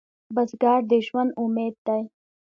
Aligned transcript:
بزګر 0.35 0.81
د 0.89 0.91
ژوند 1.05 1.31
امید 1.43 1.75
دی 1.85 2.03